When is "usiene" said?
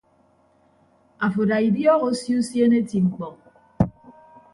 2.41-2.75